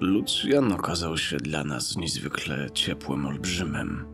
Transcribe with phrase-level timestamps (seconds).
[0.00, 4.04] Lucjan okazał się dla nas niezwykle ciepłym olbrzymem.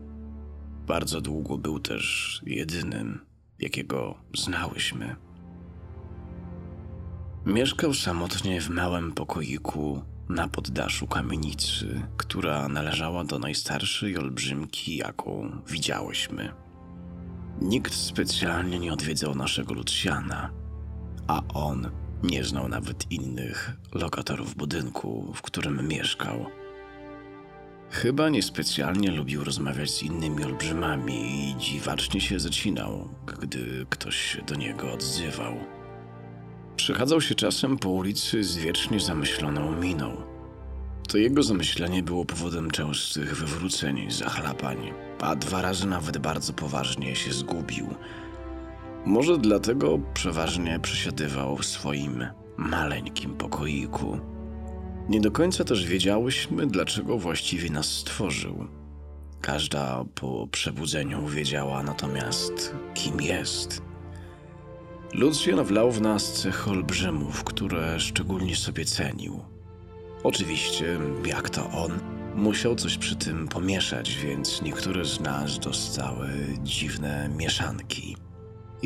[0.87, 3.19] Bardzo długo był też jedynym,
[3.59, 5.15] jakiego znałyśmy.
[7.45, 16.53] Mieszkał samotnie w małym pokoiku na poddaszu kamienicy, która należała do najstarszej olbrzymki, jaką widziałyśmy.
[17.61, 20.51] Nikt specjalnie nie odwiedzał naszego Lucjana,
[21.27, 26.45] a on nie znał nawet innych lokatorów budynku, w którym mieszkał.
[27.89, 33.09] Chyba niespecjalnie lubił rozmawiać z innymi olbrzymami i dziwacznie się zacinał,
[33.41, 35.53] gdy ktoś się do niego odzywał.
[36.75, 40.17] Przechadzał się czasem po ulicy z wiecznie zamyśloną miną.
[41.07, 47.33] To jego zamyślenie było powodem częstych wywróceń, zachlapań, a dwa razy nawet bardzo poważnie się
[47.33, 47.95] zgubił.
[49.05, 52.27] Może dlatego przeważnie przesiadywał w swoim
[52.57, 54.19] maleńkim pokoiku.
[55.09, 58.67] Nie do końca też wiedziałyśmy, dlaczego właściwie nas stworzył.
[59.41, 63.81] Każda po przebudzeniu wiedziała natomiast, kim jest.
[65.13, 69.39] Lucjan wlał w nas cechy olbrzymów, które szczególnie sobie cenił.
[70.23, 71.91] Oczywiście, jak to on,
[72.35, 76.29] musiał coś przy tym pomieszać, więc niektóre z nas dostały
[76.63, 78.24] dziwne mieszanki.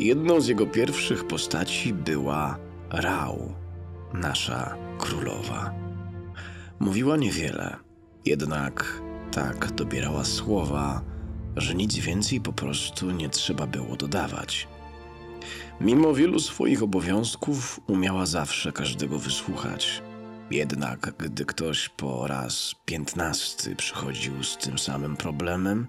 [0.00, 2.58] Jedną z jego pierwszych postaci była
[2.90, 3.54] Rau,
[4.14, 5.74] nasza królowa.
[6.78, 7.76] Mówiła niewiele,
[8.24, 11.02] jednak tak dobierała słowa,
[11.56, 14.68] że nic więcej po prostu nie trzeba było dodawać.
[15.80, 20.02] Mimo wielu swoich obowiązków, umiała zawsze każdego wysłuchać.
[20.50, 25.86] Jednak gdy ktoś po raz piętnasty przychodził z tym samym problemem,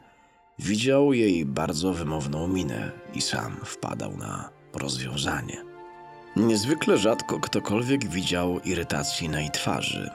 [0.62, 5.64] widział jej bardzo wymowną minę i sam wpadał na rozwiązanie.
[6.36, 10.10] Niezwykle rzadko ktokolwiek widział irytacji na jej twarzy.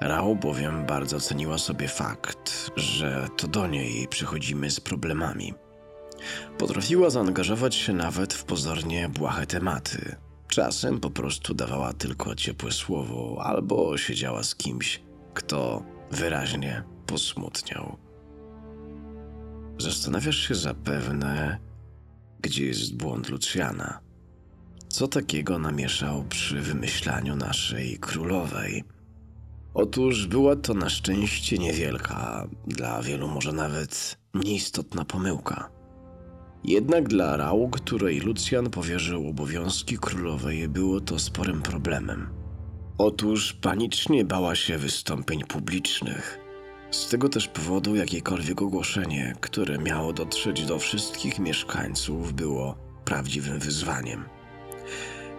[0.00, 5.54] Rao bowiem bardzo ceniła sobie fakt, że to do niej przychodzimy z problemami.
[6.58, 10.16] Potrafiła zaangażować się nawet w pozornie błahe tematy.
[10.48, 15.02] Czasem po prostu dawała tylko ciepłe słowo albo siedziała z kimś,
[15.34, 18.07] kto wyraźnie posmutniał.
[19.78, 21.58] Zastanawiasz się zapewne,
[22.40, 24.00] gdzie jest błąd Lucjana.
[24.88, 28.84] Co takiego namieszał przy wymyślaniu naszej królowej?
[29.74, 35.70] Otóż była to na szczęście niewielka, dla wielu może nawet nieistotna pomyłka.
[36.64, 42.28] Jednak dla Rał, której Lucjan powierzył obowiązki królowej, było to sporym problemem.
[42.98, 46.47] Otóż panicznie bała się wystąpień publicznych.
[46.90, 54.24] Z tego też powodu jakiekolwiek ogłoszenie, które miało dotrzeć do wszystkich mieszkańców, było prawdziwym wyzwaniem.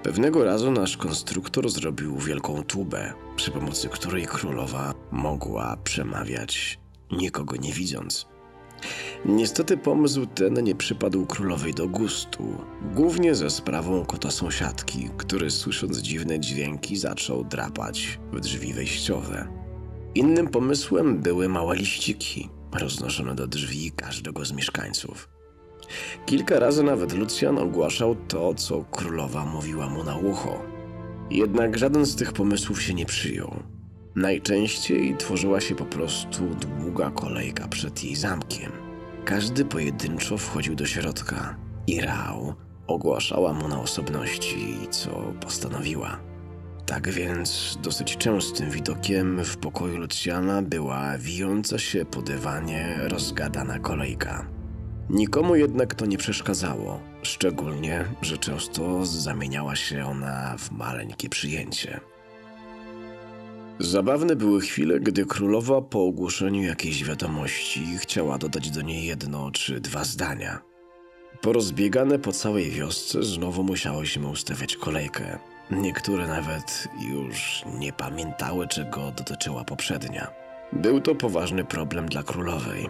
[0.04, 6.80] Pewnego razu nasz konstruktor zrobił wielką tubę, przy pomocy której królowa mogła przemawiać,
[7.12, 8.28] nikogo nie widząc.
[9.26, 12.44] Niestety pomysł ten nie przypadł królowej do gustu,
[12.96, 19.59] głównie ze sprawą kota sąsiadki, który słysząc dziwne dźwięki zaczął drapać w drzwi wejściowe.
[20.16, 22.50] Innym pomysłem były małe liściki,
[22.80, 25.30] roznoszone do drzwi każdego z mieszkańców.
[26.26, 30.62] Kilka razy nawet Lucjan ogłaszał to, co królowa mówiła mu na ucho.
[31.32, 33.64] Jednak żaden z tych pomysłów się nie przyjął.
[34.16, 38.72] Najczęściej tworzyła się po prostu długa kolejka przed jej zamkiem.
[39.26, 41.56] Każdy pojedynczo wchodził do środka
[41.88, 42.54] i Rał
[42.88, 46.29] ogłaszała mu na osobności, co postanowiła.
[46.90, 54.48] Tak więc dosyć częstym widokiem w pokoju Lucjana była wijąca się po dywanie rozgadana kolejka.
[55.10, 62.00] Nikomu jednak to nie przeszkadzało, szczególnie, że często zamieniała się ona w maleńkie przyjęcie.
[63.80, 69.80] Zabawne były chwile, gdy królowa po ogłoszeniu jakiejś wiadomości chciała dodać do niej jedno czy
[69.80, 70.62] dwa zdania.
[71.42, 75.40] Porozbiegane po całej wiosce znowu musiałyśmy ustawiać kolejkę.
[75.72, 80.32] Niektóre nawet już nie pamiętały, czego dotyczyła poprzednia.
[80.74, 82.90] Był to poważny problem dla królowej.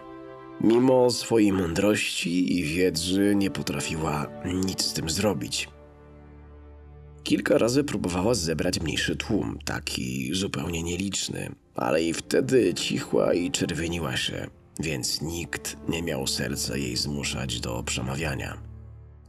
[0.62, 5.70] Mimo swojej mądrości i wiedzy nie potrafiła nic z tym zrobić.
[7.24, 14.18] Kilka razy próbowała zebrać mniejszy tłum, taki zupełnie nieliczny, ale i wtedy cichła i czerwieniła
[14.18, 14.48] się,
[14.80, 18.69] więc nikt nie miał serca jej zmuszać do przemawiania.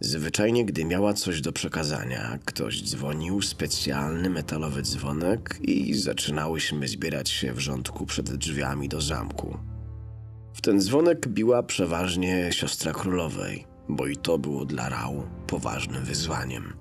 [0.00, 7.52] Zwyczajnie, gdy miała coś do przekazania, ktoś dzwonił specjalny metalowy dzwonek i zaczynałyśmy zbierać się
[7.52, 9.58] w rządku przed drzwiami do zamku.
[10.54, 16.72] W ten dzwonek biła przeważnie siostra królowej, bo i to było dla Rał poważnym wyzwaniem.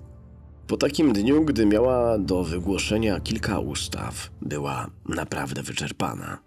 [0.66, 6.38] Po takim dniu, gdy miała do wygłoszenia kilka ustaw, była naprawdę wyczerpana.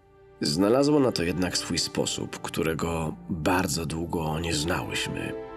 [0.42, 5.53] Znalazła na to jednak swój sposób, którego bardzo długo nie znałyśmy.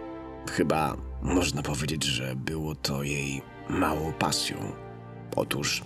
[0.50, 4.56] Chyba można powiedzieć, że było to jej małą pasją.
[5.37, 5.82] Otóż,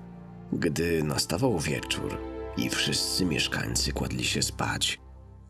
[0.52, 2.18] gdy nastawał wieczór
[2.56, 5.00] i wszyscy mieszkańcy kładli się spać,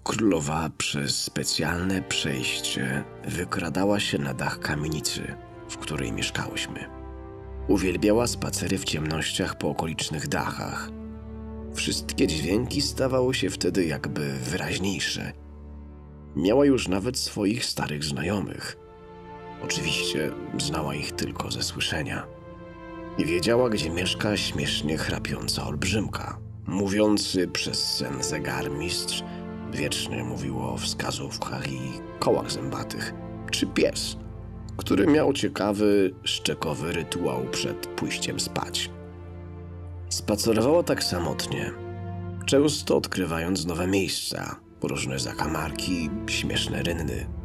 [0.04, 5.34] królowa przez specjalne przejście wykradała się na dach kamienicy,
[5.68, 7.00] w której mieszkałyśmy.
[7.68, 10.90] Uwielbiała spacery w ciemnościach po okolicznych dachach.
[11.74, 15.32] Wszystkie dźwięki stawały się wtedy jakby wyraźniejsze.
[16.36, 18.76] Miała już nawet swoich starych znajomych.
[19.64, 22.26] Oczywiście znała ich tylko ze słyszenia.
[23.18, 26.38] I wiedziała, gdzie mieszka śmiesznie chrapiąca olbrzymka.
[26.66, 29.24] Mówiący przez sen zegarmistrz
[29.72, 31.80] wiecznie mówił o wskazówkach i
[32.18, 33.14] kołach zębatych.
[33.50, 34.16] Czy pies,
[34.76, 38.90] który miał ciekawy, szczekowy rytuał przed pójściem spać.
[40.08, 41.70] Spacerowała tak samotnie,
[42.46, 47.39] często odkrywając nowe miejsca, różne zakamarki, śmieszne rynny.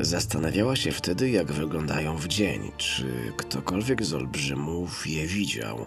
[0.00, 5.86] Zastanawiała się wtedy, jak wyglądają w dzień, czy ktokolwiek z olbrzymów je widział.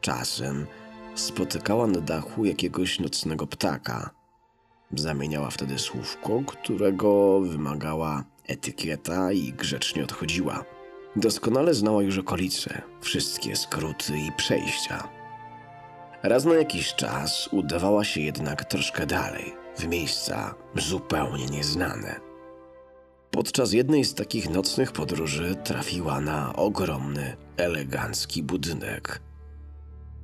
[0.00, 0.66] Czasem
[1.14, 4.10] spotykała na dachu jakiegoś nocnego ptaka.
[4.94, 10.64] Zamieniała wtedy słówko, którego wymagała etykieta i grzecznie odchodziła.
[11.16, 15.08] Doskonale znała już okolice, wszystkie skróty i przejścia.
[16.22, 22.27] Raz na jakiś czas udawała się jednak troszkę dalej, w miejsca zupełnie nieznane.
[23.38, 29.22] Podczas jednej z takich nocnych podróży trafiła na ogromny, elegancki budynek.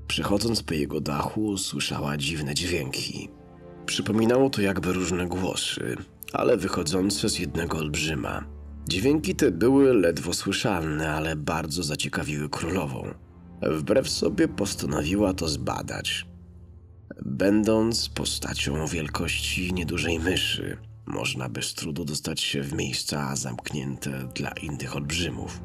[0.09, 3.29] Przychodząc po jego dachu, słyszała dziwne dźwięki.
[3.87, 5.97] Przypominało to jakby różne głosy,
[6.33, 8.45] ale wychodzące z jednego olbrzyma.
[8.89, 13.15] Dźwięki te były ledwo słyszalne, ale bardzo zaciekawiły królową.
[13.63, 16.27] Wbrew sobie postanowiła to zbadać.
[17.23, 20.77] Będąc postacią wielkości niedużej myszy,
[21.07, 25.61] można bez trudu dostać się w miejsca zamknięte dla innych olbrzymów.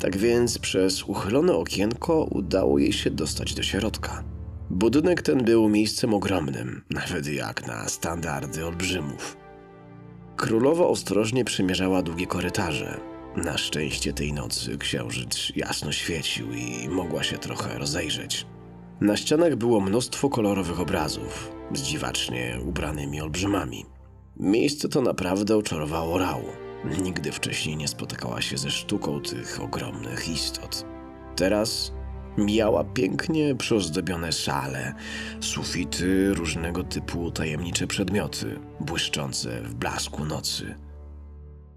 [0.00, 4.24] Tak więc przez uchylone okienko udało jej się dostać do środka.
[4.70, 9.36] Budynek ten był miejscem ogromnym, nawet jak na standardy olbrzymów.
[10.36, 13.00] Królowa ostrożnie przemierzała długie korytarze.
[13.36, 18.46] Na szczęście tej nocy księżyc jasno świecił i mogła się trochę rozejrzeć.
[19.00, 23.97] Na ścianach było mnóstwo kolorowych obrazów z dziwacznie ubranymi olbrzymami.
[24.40, 26.42] Miejsce to naprawdę oczarowało Rał.
[27.02, 30.86] Nigdy wcześniej nie spotykała się ze sztuką tych ogromnych istot.
[31.36, 31.92] Teraz
[32.38, 34.94] Mijała pięknie przyozdobione sale,
[35.40, 40.74] sufity, różnego typu tajemnicze przedmioty, błyszczące w blasku nocy.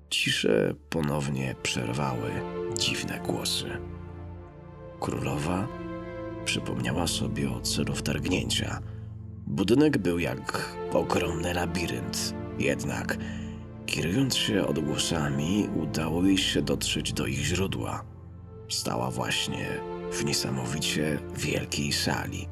[0.09, 2.31] Ciszę ponownie przerwały
[2.77, 3.65] dziwne głosy.
[4.99, 5.67] Królowa
[6.45, 8.79] przypomniała sobie o celu wtargnięcia.
[9.47, 13.17] Budynek był jak ogromny labirynt, jednak
[13.85, 18.03] kierując się odgłosami, udało jej się dotrzeć do ich źródła.
[18.69, 19.67] Stała właśnie
[20.11, 22.47] w niesamowicie wielkiej sali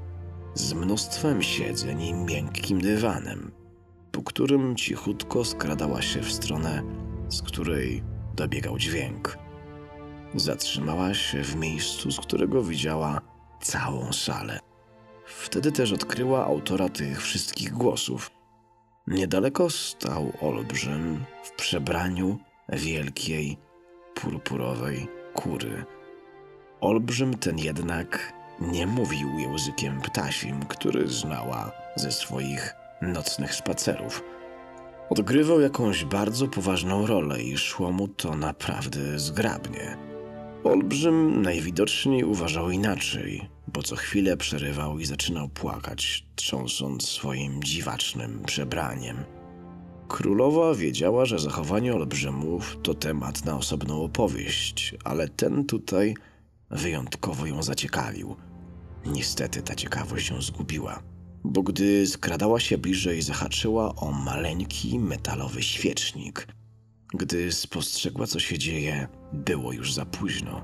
[0.53, 3.51] z mnóstwem siedzeń i miękkim dywanem,
[4.11, 6.83] po którym cichutko skradała się w stronę,
[7.29, 8.03] z której
[8.35, 9.37] dobiegał dźwięk.
[10.35, 13.21] Zatrzymała się w miejscu, z którego widziała
[13.61, 14.59] całą salę.
[15.25, 18.38] Wtedy też odkryła autora tych wszystkich głosów.
[19.07, 22.39] Niedaleko stał olbrzym w przebraniu
[22.69, 23.57] wielkiej,
[24.15, 25.85] purpurowej kury
[26.81, 34.23] Olbrzym ten jednak nie mówił językiem ptasim, który znała ze swoich nocnych spacerów.
[35.09, 40.08] Odgrywał jakąś bardzo poważną rolę i szło mu to naprawdę zgrabnie.
[40.63, 49.17] Olbrzym najwidoczniej uważał inaczej, bo co chwilę przerywał i zaczynał płakać, trząsąc swoim dziwacznym przebraniem.
[50.07, 56.15] Królowa wiedziała, że zachowanie olbrzymów to temat na osobną opowieść, ale ten tutaj
[56.71, 58.35] wyjątkowo ją zaciekawił.
[59.05, 61.03] Niestety ta ciekawość się zgubiła,
[61.43, 66.47] bo gdy skradała się bliżej, zahaczyła o maleńki metalowy świecznik.
[67.13, 70.61] Gdy spostrzegła, co się dzieje, było już za późno.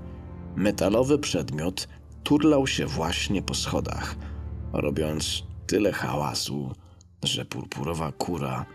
[0.56, 1.88] Metalowy przedmiot
[2.24, 4.16] turlał się właśnie po schodach,
[4.74, 6.76] robiąc tyle hałasu,
[7.24, 8.66] że purpurowa kura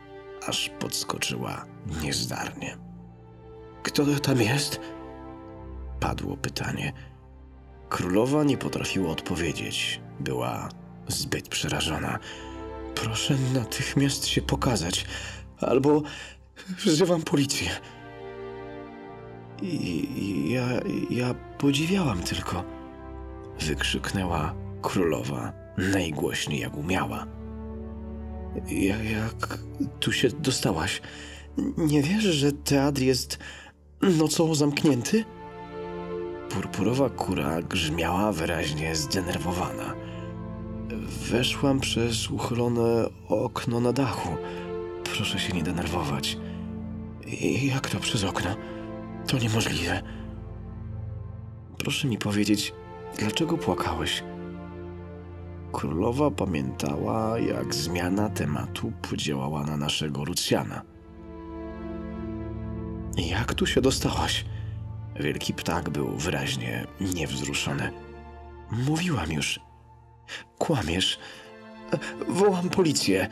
[0.47, 1.65] aż podskoczyła
[2.03, 2.77] niezdarnie.
[3.83, 4.81] Kto tam jest?
[6.01, 6.93] Padło pytanie.
[7.89, 10.01] Królowa nie potrafiła odpowiedzieć.
[10.21, 10.69] Była
[11.09, 12.19] zbyt przerażona.
[12.95, 15.07] Proszę natychmiast się pokazać,
[15.61, 16.03] albo
[16.85, 17.71] wzywam policję.
[20.45, 20.67] Ja,
[21.11, 22.65] ja podziwiałam tylko.
[23.61, 27.27] Wykrzyknęła królowa najgłośniej jak umiała.
[28.69, 29.59] Ja, jak
[30.01, 31.03] tu się dostałaś?
[31.77, 33.39] Nie wiesz, że teatr jest
[34.03, 35.25] nocą zamknięty?
[36.51, 39.95] Purpurowa kura grzmiała wyraźnie zdenerwowana.
[41.31, 44.29] Weszłam przez uchylone okno na dachu.
[45.05, 46.39] Proszę się nie denerwować.
[47.63, 48.57] Jak to przez okno?
[49.27, 50.03] To niemożliwe.
[51.79, 52.73] Proszę mi powiedzieć,
[53.19, 54.23] dlaczego płakałeś?
[55.73, 60.83] Królowa pamiętała, jak zmiana tematu podziałała na naszego Lucjana.
[63.17, 64.45] Jak tu się dostałaś?
[65.21, 67.93] Wielki ptak był wyraźnie niewzruszony.
[68.71, 69.61] Mówiłam już.
[70.59, 71.19] Kłamiesz.
[72.29, 73.29] Wołam policję.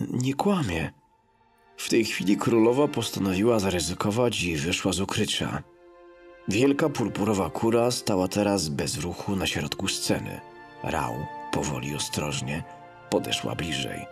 [0.00, 0.92] Nie kłamie.
[1.76, 5.62] W tej chwili królowa postanowiła zaryzykować i wyszła z ukrycia.
[6.48, 10.40] Wielka purpurowa kura stała teraz bez ruchu na środku sceny.
[10.82, 11.14] Rał,
[11.52, 12.64] powoli ostrożnie,
[13.10, 14.06] podeszła bliżej.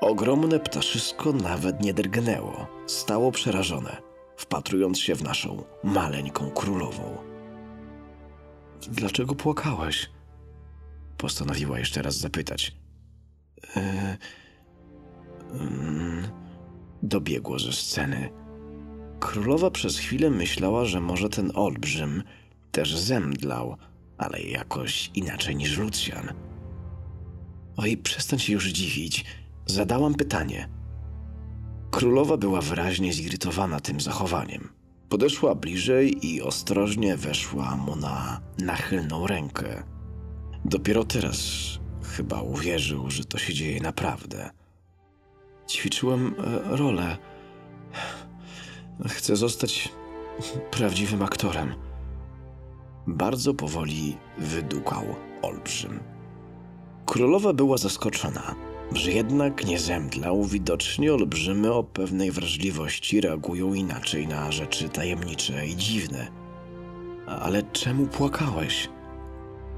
[0.00, 2.66] Ogromne ptaszysko nawet nie drgnęło.
[2.86, 3.96] Stało przerażone,
[4.36, 7.16] wpatrując się w naszą maleńką królową.
[8.88, 10.10] Dlaczego płakałeś?
[11.16, 12.72] Postanowiła jeszcze raz zapytać.
[13.76, 14.16] E,
[15.52, 16.28] mm,
[17.02, 18.28] dobiegło ze sceny.
[19.20, 22.22] Królowa przez chwilę myślała, że może ten olbrzym
[22.72, 23.76] też zemdlał,
[24.18, 26.32] ale jakoś inaczej niż Lucjan.
[27.76, 29.24] Oj, przestań się już dziwić.
[29.66, 30.68] Zadałam pytanie.
[31.90, 34.68] Królowa była wyraźnie zirytowana tym zachowaniem.
[35.08, 39.82] Podeszła bliżej i ostrożnie weszła mu na nachylną rękę.
[40.64, 41.38] Dopiero teraz
[42.02, 44.50] chyba uwierzył, że to się dzieje naprawdę.
[45.68, 47.16] Ćwiczyłem e, rolę.
[49.08, 49.88] Chcę zostać
[50.70, 51.74] prawdziwym aktorem.
[53.06, 55.04] Bardzo powoli wydukał
[55.42, 56.00] olbrzym.
[57.06, 58.54] Królowa była zaskoczona,
[58.92, 60.44] że jednak nie zemdlał.
[60.44, 66.28] Widocznie olbrzymy o pewnej wrażliwości reagują inaczej na rzeczy tajemnicze i dziwne.
[67.26, 68.88] Ale czemu płakałeś?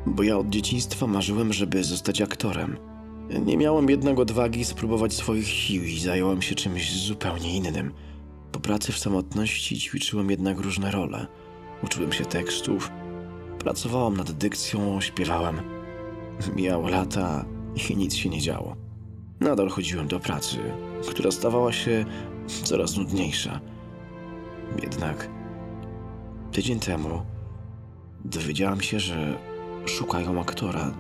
[0.07, 2.90] Bo ja od dzieciństwa marzyłem, żeby zostać aktorem.
[3.39, 7.93] Nie miałem jednak odwagi spróbować swoich sił i zająłem się czymś zupełnie innym.
[8.53, 11.27] Po pracy w samotności ćwiczyłem jednak różne role.
[11.85, 12.91] Uczyłem się tekstów,
[13.59, 15.61] pracowałam nad dykcją, śpiewałem.
[16.57, 17.45] Mijały lata
[17.91, 18.77] i nic się nie działo.
[19.41, 20.57] Nadal chodziłem do pracy,
[21.11, 22.05] która stawała się
[22.65, 23.61] coraz nudniejsza.
[24.83, 25.29] Jednak
[26.53, 27.23] tydzień temu
[28.25, 29.39] dowiedziałam się, że
[29.87, 30.95] szukają aktora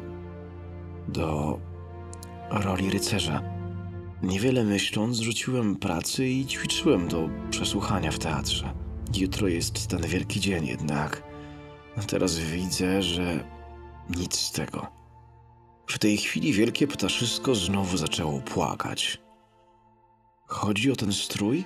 [1.09, 1.59] do
[2.51, 3.43] roli rycerza.
[4.23, 8.75] Niewiele myśląc, rzuciłem pracy i ćwiczyłem do przesłuchania w teatrze.
[9.17, 11.31] Jutro jest ten wielki dzień, jednak
[12.07, 13.45] teraz widzę, że
[14.11, 14.87] nic z tego.
[15.87, 19.19] W tej chwili wielkie ptaszysko znowu zaczęło płakać.
[20.47, 21.65] Chodzi o ten strój?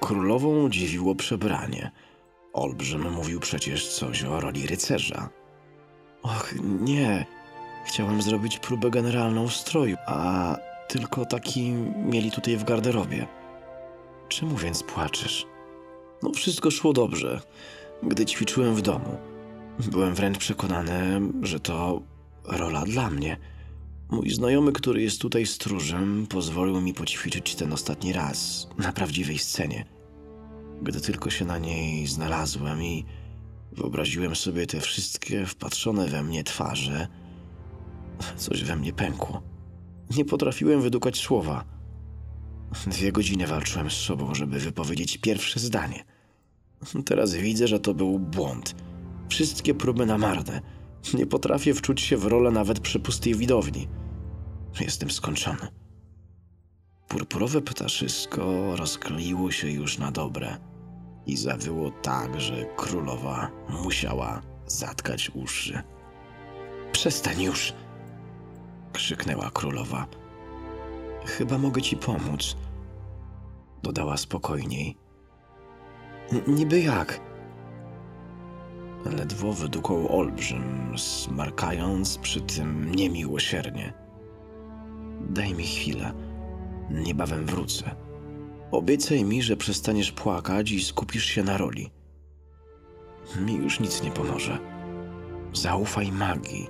[0.00, 1.90] Królową dziwiło przebranie.
[2.52, 5.28] Olbrzym mówił przecież coś o roli rycerza.
[6.22, 7.26] Och, nie.
[7.86, 10.56] Chciałem zrobić próbę generalną stroju, a
[10.88, 13.26] tylko taki mieli tutaj w garderobie.
[14.28, 15.46] Czemu więc płaczesz?
[16.22, 17.40] No, wszystko szło dobrze,
[18.02, 19.18] gdy ćwiczyłem w domu.
[19.78, 22.02] Byłem wręcz przekonany, że to
[22.44, 23.36] rola dla mnie.
[24.10, 29.84] Mój znajomy, który jest tutaj stróżem, pozwolił mi poćwiczyć ten ostatni raz na prawdziwej scenie.
[30.82, 33.04] Gdy tylko się na niej znalazłem i
[33.72, 37.08] wyobraziłem sobie te wszystkie wpatrzone we mnie twarze,
[38.36, 39.42] coś we mnie pękło.
[40.16, 41.64] Nie potrafiłem wydukać słowa.
[42.86, 46.04] Dwie godziny walczyłem z sobą, żeby wypowiedzieć pierwsze zdanie.
[47.04, 48.74] Teraz widzę, że to był błąd.
[49.28, 50.60] Wszystkie próby na marne.
[51.14, 53.88] Nie potrafię wczuć się w rolę nawet przy pustej widowni.
[54.80, 55.68] Jestem skończony.
[57.08, 60.56] Purpurowe ptaszysko rozkleiło się już na dobre
[61.26, 63.50] i zawyło tak, że królowa
[63.84, 65.82] musiała zatkać uszy.
[66.92, 67.72] Przestań już!
[68.96, 70.06] Krzyknęła królowa.
[71.26, 72.56] Chyba mogę ci pomóc,
[73.82, 74.96] dodała spokojniej.
[76.46, 77.20] Niby jak?
[79.04, 83.92] Ledwo wydukał olbrzym, smarkając przy tym niemiłosiernie.
[85.20, 86.12] Daj mi chwilę,
[86.90, 87.96] niebawem wrócę.
[88.70, 91.90] Obiecaj mi, że przestaniesz płakać i skupisz się na roli.
[93.40, 94.58] Mi już nic nie pomoże.
[95.52, 96.66] Zaufaj magii.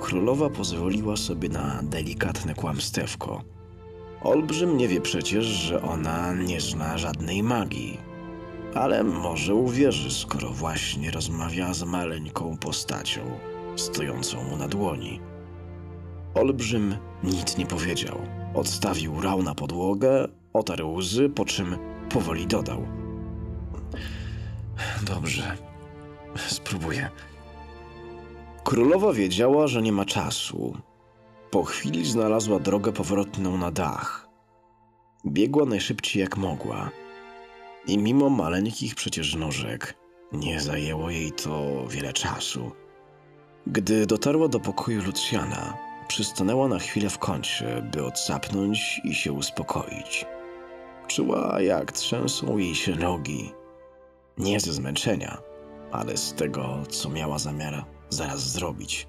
[0.00, 3.42] Królowa pozwoliła sobie na delikatne kłamstewko.
[4.22, 7.98] Olbrzym nie wie przecież, że ona nie zna żadnej magii.
[8.74, 13.20] ale może uwierzy, skoro właśnie rozmawia z maleńką postacią
[13.76, 15.20] stojącą mu na dłoni.
[16.34, 18.18] Olbrzym nic nie powiedział.
[18.54, 21.76] Odstawił rał na podłogę, otarł łzy, po czym
[22.10, 22.86] powoli dodał.
[25.02, 25.56] Dobrze,
[26.36, 27.10] spróbuję.
[28.64, 30.76] Królowa wiedziała, że nie ma czasu.
[31.50, 34.28] Po chwili znalazła drogę powrotną na dach.
[35.26, 36.90] Biegła najszybciej jak mogła.
[37.86, 39.94] I mimo maleńkich przecież nóżek,
[40.32, 42.70] nie zajęło jej to wiele czasu.
[43.66, 45.74] Gdy dotarła do pokoju Lucjana,
[46.08, 50.26] przystanęła na chwilę w kącie, by odsapnąć i się uspokoić.
[51.08, 53.52] Czuła, jak trzęsą jej się nogi.
[54.38, 55.38] Nie ze zmęczenia,
[55.92, 59.06] ale z tego, co miała zamiar zaraz zrobić.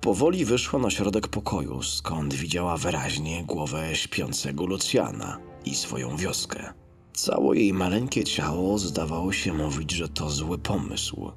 [0.00, 6.72] Powoli wyszła na środek pokoju, skąd widziała wyraźnie głowę śpiącego Lucjana i swoją wioskę.
[7.12, 11.30] Całe jej maleńkie ciało zdawało się mówić, że to zły pomysł.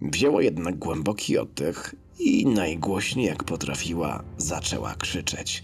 [0.00, 5.62] Wzięła jednak głęboki oddech i najgłośniej jak potrafiła zaczęła krzyczeć.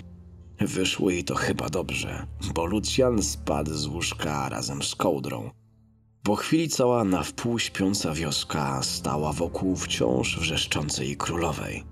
[0.61, 5.51] Wyszło jej to chyba dobrze, bo Lucjan spadł z łóżka razem z kołdrą.
[6.23, 11.85] Po chwili cała na wpół śpiąca wioska stała wokół wciąż wrzeszczącej królowej.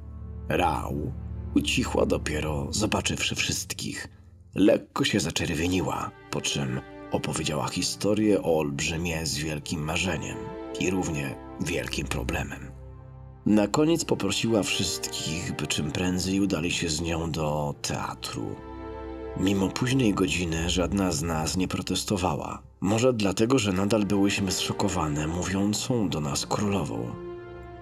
[0.48, 1.12] Rał
[1.54, 4.08] ucichła dopiero, zobaczywszy wszystkich.
[4.54, 6.80] Lekko się zaczerwieniła, po czym
[7.10, 10.36] opowiedziała historię o olbrzymie z wielkim marzeniem
[10.80, 12.70] i równie wielkim problemem.
[13.46, 18.56] Na koniec poprosiła wszystkich, by czym prędzej udali się z nią do teatru.
[19.40, 22.62] Mimo późnej godziny żadna z nas nie protestowała.
[22.80, 27.14] Może dlatego, że nadal byłyśmy zszokowane mówiącą do nas królową.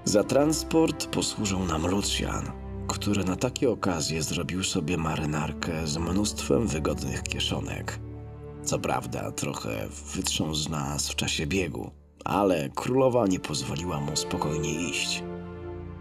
[0.04, 2.50] Za transport posłużył nam Lucjan,
[2.88, 7.98] który na takie okazje zrobił sobie marynarkę z mnóstwem wygodnych kieszonek.
[8.64, 11.90] Co prawda, trochę wytrząsł z nas w czasie biegu,
[12.24, 15.22] ale królowa nie pozwoliła mu spokojnie iść.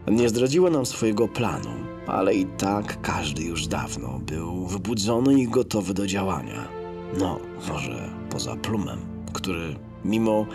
[0.08, 1.74] Nie zdradziła nam swojego planu,
[2.08, 6.68] ale i tak każdy już dawno był wybudzony i gotowy do działania.
[7.20, 9.00] No, może poza Plumem,
[9.34, 10.46] który mimo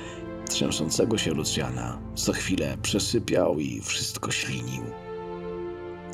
[0.49, 4.83] trzęsącego się Lucjana co chwilę przesypiał i wszystko ślinił.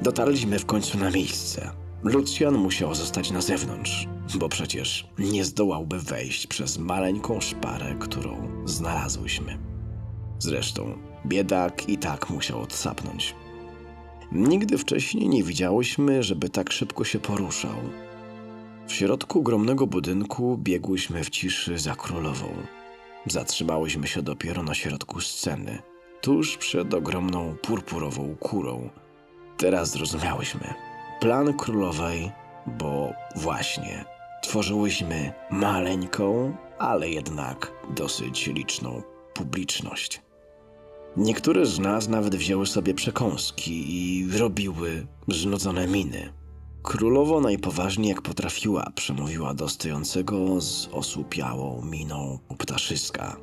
[0.02, 1.70] Dotarliśmy w końcu na miejsce.
[2.02, 9.58] Lucjan musiał zostać na zewnątrz, bo przecież nie zdołałby wejść przez maleńką szparę, którą znalazłyśmy.
[10.38, 13.34] Zresztą biedak i tak musiał odsapnąć.
[14.32, 17.76] Nigdy wcześniej nie widziałyśmy, żeby tak szybko się poruszał.
[18.86, 22.48] W środku ogromnego budynku biegłyśmy w ciszy za królową.
[23.26, 25.82] Zatrzymałyśmy się dopiero na środku sceny,
[26.20, 28.90] tuż przed ogromną purpurową kurą.
[29.56, 30.74] Teraz zrozumiałyśmy.
[31.20, 32.30] Plan królowej,
[32.66, 34.04] bo właśnie
[34.42, 39.02] tworzyłyśmy maleńką, ale jednak dosyć liczną
[39.34, 40.22] publiczność.
[41.16, 46.43] Niektóre z nas nawet wzięły sobie przekąski i robiły znudzone miny.
[46.84, 53.36] Królowo najpoważniej jak potrafiła przemówiła do stojącego z osłupiałą miną ptaszyska.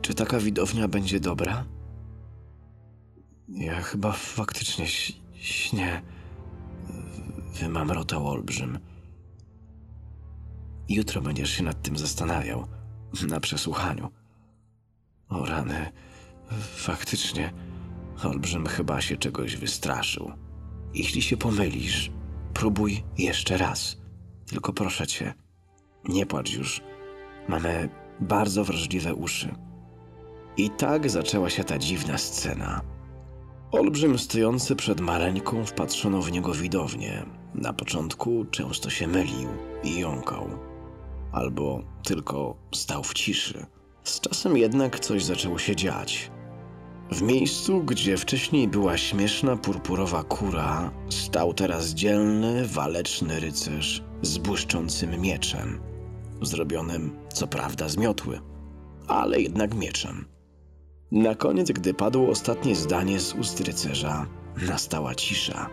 [0.00, 1.64] Czy taka widownia będzie dobra?
[3.48, 4.86] Ja chyba faktycznie
[5.34, 6.02] śnię.
[7.60, 8.78] Wymamrotał olbrzym.
[10.88, 12.66] Jutro będziesz się nad tym zastanawiał.
[13.28, 14.08] Na przesłuchaniu.
[15.28, 15.92] O rany.
[16.76, 17.52] Faktycznie.
[18.24, 20.32] Olbrzym chyba się czegoś wystraszył.
[20.94, 22.10] Jeśli się pomylisz,
[22.60, 23.96] próbuj jeszcze raz.
[24.46, 25.34] Tylko proszę cię,
[26.08, 26.80] nie płacz już.
[27.48, 27.88] Mamy
[28.20, 29.54] bardzo wrażliwe uszy.
[30.56, 32.80] I tak zaczęła się ta dziwna scena.
[33.72, 37.26] Olbrzym stojący przed maleńką wpatrzono w niego widownię.
[37.54, 39.48] Na początku często się mylił
[39.84, 40.48] i jąkał.
[41.32, 43.66] Albo tylko stał w ciszy.
[44.04, 46.30] Z czasem jednak coś zaczęło się dziać.
[47.12, 55.20] W miejscu, gdzie wcześniej była śmieszna purpurowa kura, stał teraz dzielny, waleczny rycerz z błyszczącym
[55.20, 55.80] mieczem,
[56.42, 58.40] zrobionym co prawda z miotły,
[59.06, 60.24] ale jednak mieczem.
[61.12, 64.26] Na koniec, gdy padło ostatnie zdanie z ust rycerza,
[64.68, 65.70] nastała cisza.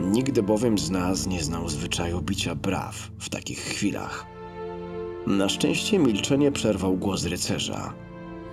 [0.00, 4.26] Nigdy bowiem z nas nie znał zwyczaju bicia braw w takich chwilach.
[5.26, 7.94] Na szczęście milczenie przerwał głos rycerza.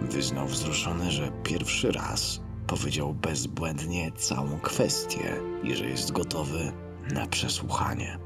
[0.01, 6.71] Wyznał wzruszony, że pierwszy raz powiedział bezbłędnie całą kwestię i że jest gotowy
[7.13, 8.19] na przesłuchanie.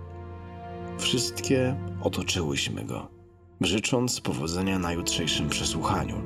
[0.98, 3.08] Wszystkie otoczyłyśmy go,
[3.62, 6.22] życząc powodzenia na jutrzejszym przesłuchaniu.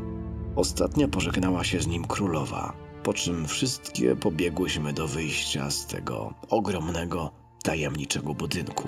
[0.56, 7.32] Ostatnia pożegnała się z nim królowa, po czym wszystkie pobiegłyśmy do wyjścia z tego ogromnego,
[7.64, 8.88] tajemniczego budynku.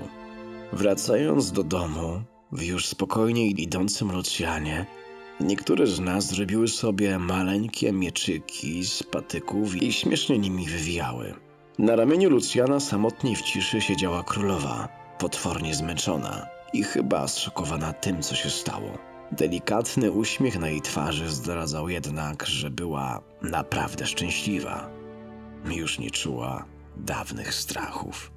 [0.74, 4.86] Wracając do domu, w już spokojnie idącym Lucjanie,
[5.40, 11.34] Niektóre z nas zrobiły sobie maleńkie mieczyki z patyków i śmiesznie nimi wywijały.
[11.78, 14.88] Na ramieniu Lucjana samotnie w ciszy siedziała królowa,
[15.20, 18.98] potwornie zmęczona i chyba zszokowana tym, co się stało.
[19.32, 24.90] Delikatny uśmiech na jej twarzy zdradzał jednak, że była naprawdę szczęśliwa.
[25.66, 26.66] Już nie czuła
[26.98, 28.32] dawnych strachów.